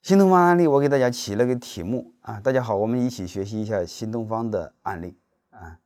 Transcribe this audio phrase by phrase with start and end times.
[0.00, 5.18] 新东方案例，我给大家起了个题目啊，大家好，我们一起学习一下新东方的案例
[5.50, 5.78] 啊，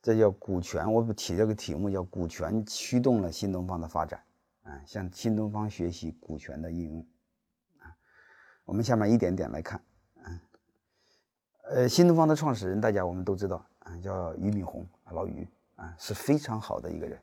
[0.00, 4.22] 这叫股权，我起了个题目叫股权驱动了新东方的发展
[4.62, 7.06] 啊，向新东方学习股权的应用
[7.80, 7.92] 啊，
[8.64, 9.78] 我们下面一点点来看
[10.22, 10.40] 啊，
[11.68, 17.20] 呃，新东方的创始人大家我们都知道啊，叫俞敏洪老俞啊，是非常好的一个人，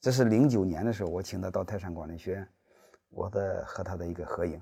[0.00, 2.48] 这是零九年的时候我请他到泰山管理学院，
[3.10, 4.60] 我的和他的一个合影。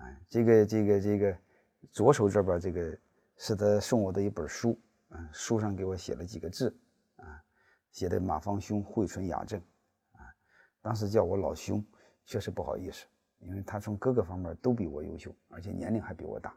[0.00, 1.38] 啊，这个这个这个，
[1.92, 2.98] 左手这边这个
[3.36, 6.74] 是他送我的一本书，啊，书上给我写了几个字，
[7.16, 7.44] 啊，
[7.92, 9.60] 写的马方兄惠存雅正，
[10.12, 10.24] 啊，
[10.80, 11.84] 当时叫我老兄，
[12.24, 13.04] 确实不好意思，
[13.40, 16.54] 因为他从各个方面都比我优秀，而且年龄还比我大，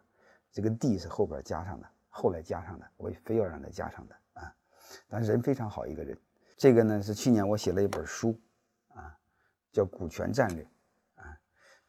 [0.50, 4.56] 这个弟是后边加上的，后来加上的，我非要让他加上的，啊，
[5.10, 6.18] 但人非常好一个人，
[6.56, 8.40] 这个呢是去年我写了一本书，
[8.94, 9.18] 啊，
[9.74, 10.66] 叫股权战略。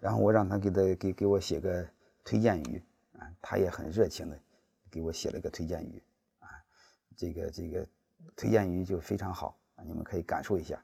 [0.04, 1.82] 然后我让他给他给给我写个
[2.22, 2.82] 推荐语
[3.18, 4.38] 啊，他也很热情的
[4.90, 6.02] 给我写了个推荐语
[6.40, 6.48] 啊，
[7.16, 7.86] 这个这个
[8.36, 10.78] 推荐语就非常好啊，你们可以感受一下。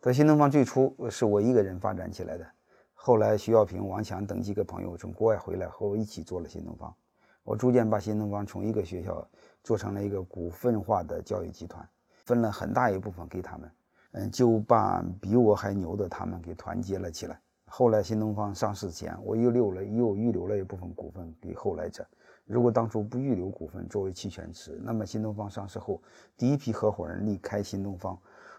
[0.00, 2.46] 在新东方最初是我一个人发展起来的，
[2.94, 6.94] 后来徐小平、王强等几个朋友从国外回来和我一起做了新东方，
[7.42, 9.28] 我逐渐把新东方从一个学校
[9.64, 11.84] 做成了一个股份化的教育集团，
[12.24, 13.72] 分了很大一部分给他们，
[14.12, 17.40] 嗯，就把比我还牛的他们给团结了起来。
[17.74, 22.06] 后来新东方上市前，我又留了又预留了一部分股份给后来者。
[22.44, 25.98] 如果当初不预留股份作为期权池，那么新东方上市后，
[26.36, 28.18] 第一批合伙人离开新东方，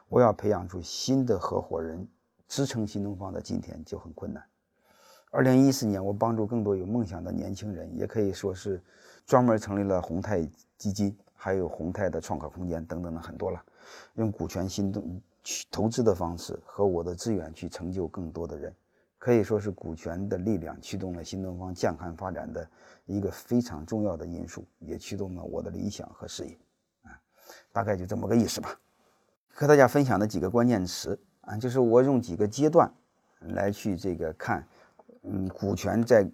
[0.10, 2.08] 我要培养出新的合伙人
[2.48, 4.44] 支撑新东方的今天就很困难。
[5.30, 8.82] 二零一四年，我帮助更多有梦想的年轻人，也可以说是
[9.28, 10.44] 专门成立了宏泰
[10.80, 13.64] 基金，还有宏泰的创客空间等等的很多了，
[14.16, 18.74] 用股权新动去投资的方式和我的资源去成就更多的人。
[19.24, 22.70] 可以说是股权的力量驱动了新东方健康发展的
[23.06, 26.60] 一个非常重要的因素，也驱动了我的理想和事业，
[27.04, 27.18] 啊，
[27.72, 28.78] 大概就这么个意思吧。
[29.48, 32.94] 和大家分享的几个关键词啊，就是我用几个阶段
[33.40, 34.68] 来去这个看，
[35.22, 36.30] 嗯，股权在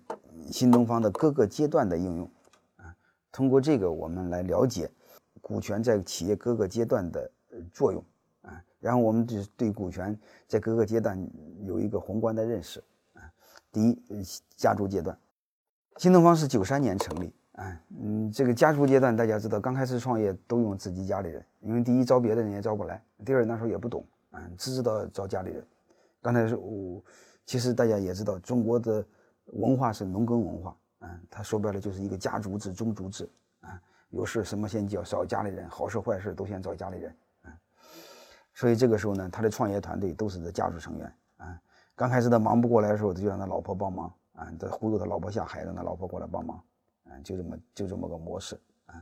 [0.47, 2.31] 新东方的各个阶段的应用，
[2.77, 2.95] 啊，
[3.31, 4.89] 通过这个我们来了解
[5.41, 7.31] 股权在企业各个阶段的
[7.71, 8.03] 作用。
[8.79, 10.17] 然后我们就对股权
[10.47, 11.19] 在各个阶段
[11.65, 12.83] 有一个宏观的认识
[13.13, 13.21] 啊。
[13.71, 14.23] 第一，
[14.55, 15.17] 家族阶段，
[15.97, 17.81] 新东方是九三年成立啊。
[17.99, 25.63] 嗯，这个家族阶段大家知道，刚开始创业都用自己家里人，因为第一招别的人也招不来，第二那时候也不懂啊，只知道招家里人。
[26.21, 26.59] 刚才说，
[27.45, 29.05] 其实大家也知道，中国的
[29.45, 33.29] 文化是农耕文化啊，它说白了就是一个家族制、宗族制
[33.61, 33.81] 啊。
[34.09, 37.15] 有事什么先叫找家里人，好事坏事都先找家里人。
[38.59, 41.57] 所以这个时候呢，他的创业团队都是他家族成员啊。
[41.95, 46.61] 刚开始他忙不过来的时候，他就让他老婆帮忙啊，他忽悠他老婆下海，让他老婆过来帮忙，
[47.05, 49.01] 啊，就这么就这么个模式啊。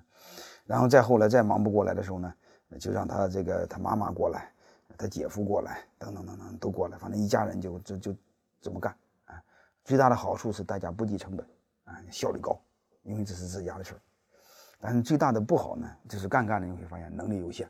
[0.64, 2.32] 然后再后来再忙不过来的时候呢，
[2.80, 4.54] 就让他这个他妈妈过来，
[4.96, 8.16] 他姐夫过来，等等等等都过来，反正一家人就就就
[8.62, 9.42] 这么干啊。
[9.84, 11.44] 最大的好处是大家不计成本
[11.86, 12.56] 啊，效率高，
[13.02, 14.00] 因为这是自家的事儿。
[14.80, 17.68] 但是最大的不好呢，就是干干的你会发现能力有限。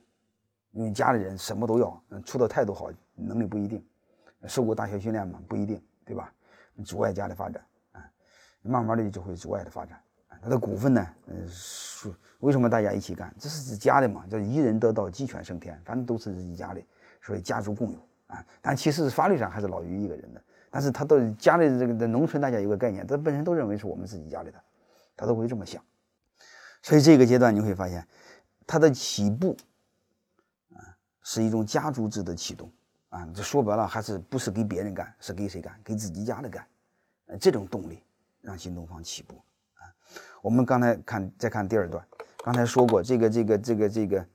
[0.77, 3.83] 因为家里人什么都要，出的态度好，能力不一定，
[4.45, 6.31] 受过大学训练嘛，不一定，对吧？
[6.85, 8.05] 阻碍家的发展啊，
[8.61, 10.37] 慢慢的就会阻碍的发展啊。
[10.39, 13.33] 他的股份呢，嗯，是为什么大家一起干？
[13.39, 16.85] 这是家的嘛，叫一人得道，鸡犬升天，反正都是自己家里，
[17.23, 18.45] 所以家族共有啊。
[18.61, 20.39] 但其实法律上还是老于一个人的，
[20.69, 24.61] 但是他到家里这个在农村，大家有个概念，他本身都认为是我们自己家里的，
[25.15, 25.83] 他都会这么想。
[26.83, 28.07] 所以这个阶段你会发现，
[28.67, 29.57] 他的起步。
[31.29, 32.71] 是一种家族制的启动
[33.09, 35.77] 啊，这说白了还是不是给别人干，是给谁干？
[35.83, 36.65] 给自己家的干。
[37.25, 38.01] 呃，这种动力
[38.39, 39.35] 让新东方起步
[39.73, 39.91] 啊。
[40.41, 42.01] 我们刚才看，再看第二段，
[42.45, 44.27] 刚才说过，这个这个这个这个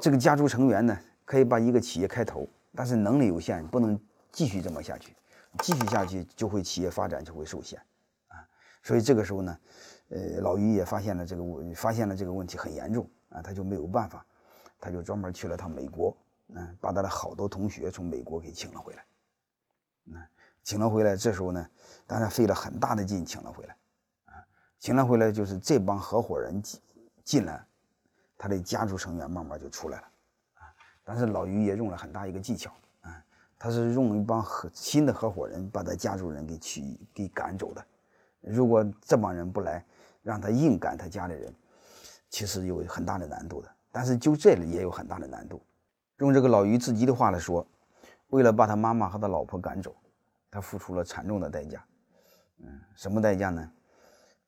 [0.00, 3.98] 这个家族成员呢，可以把一个企业开头，但是能力有限，不能
[4.30, 5.12] 继续这么下去，
[5.58, 7.80] 继续下去就会企业发展就会受限
[8.28, 8.38] 啊。
[8.84, 9.58] 所以这个时候呢，
[10.10, 14.24] 呃，老于也发现了这个问，发现了这个问题很严重啊，他就没有办法。
[14.82, 16.16] 他就专门去了趟美国，
[16.48, 19.04] 嗯，把他的好多同学从美国给请了回来，
[20.06, 20.20] 嗯，
[20.64, 21.16] 请了回来。
[21.16, 21.70] 这时候呢，
[22.04, 23.76] 当然费了很大的劲请了回来，
[24.24, 24.42] 啊，
[24.80, 26.80] 请了回来就是这帮合伙人进
[27.22, 27.64] 进来，
[28.36, 30.04] 他的家族成员慢慢就出来了，
[30.54, 30.74] 啊，
[31.04, 33.24] 但是老于也用了很大一个技巧，啊，
[33.56, 37.86] 他是用一帮合新的合伙人把他家族人给取给赶走的。
[38.40, 39.86] 如果这帮人不来，
[40.24, 41.54] 让他硬赶他家里人，
[42.28, 43.72] 其实有很大的难度的。
[43.92, 45.62] 但是就这里也有很大的难度。
[46.16, 47.64] 用这个老于自己的话来说，
[48.28, 49.94] 为了把他妈妈和他老婆赶走，
[50.50, 51.84] 他付出了惨重的代价。
[52.58, 53.72] 嗯，什么代价呢？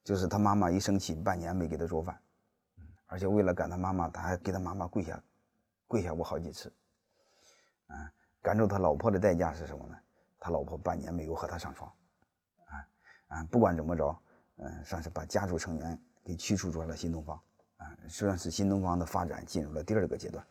[0.03, 2.19] 就是他妈妈一生气，半年没给他做饭，
[3.07, 5.23] 而且为了赶他妈妈，他还给他妈妈跪下，
[5.87, 6.73] 跪下过好几次。
[7.89, 9.97] 啊，赶走他老婆的代价是什么呢？
[10.39, 11.91] 他老婆半年没有和他上床。
[12.67, 12.87] 啊
[13.29, 14.17] 啊，不管怎么着，
[14.57, 17.41] 嗯，算是把家族成员给驱逐出了新东方。
[17.85, 20.45] 啊，算是新东方的发展进入了第二个阶段，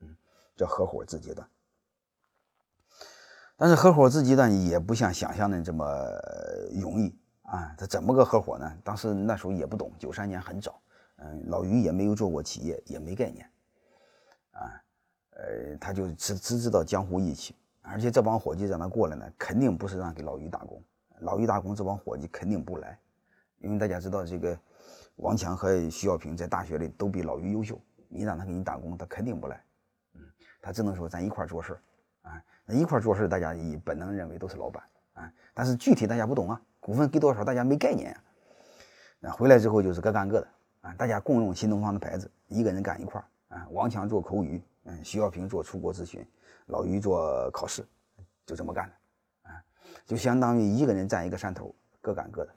[0.00, 0.16] 嗯，
[0.54, 1.46] 叫合伙制阶段。
[3.56, 5.86] 但是合伙制阶段也不像想象的这么
[6.74, 7.74] 容易啊！
[7.78, 8.78] 他怎么个合伙呢？
[8.84, 10.78] 当时那时候也不懂，九三年很早，
[11.16, 13.50] 嗯，老于也没有做过企业，也没概念，
[14.50, 14.82] 啊，
[15.30, 20.82] 呃，他就只只知道江湖义气，而且这帮伙计让他过来呢，肯定不是让给老于打工，
[21.20, 22.98] 老于打工这帮伙计肯定不来，
[23.58, 24.58] 因为大家知道这个
[25.16, 29.64] 王强和徐小平在大学里都比老于优秀，你让他给你打工，他肯定不来，
[30.14, 30.20] 嗯，
[30.60, 31.78] 他只能说咱一块做事
[32.22, 32.42] 啊。
[32.64, 34.82] 那一块做事，大家以本能认为都是老板
[35.14, 38.12] 啊，但是具体大家不懂啊，股份给多少，大家没概念
[39.22, 39.30] 啊。
[39.30, 40.48] 回来之后就是各干各的
[40.82, 43.66] 啊，大家共用新东方的牌子，一个人干一块啊。
[43.70, 46.24] 王强做口语，嗯，徐小平做出国咨询，
[46.66, 47.86] 老于做考试，
[48.44, 49.62] 就这么干的啊，
[50.04, 52.52] 就相当于一个人占一个山头，各干各的。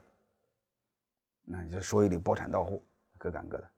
[1.50, 2.86] 那你就说一理包产到户，
[3.18, 3.70] 各干各的。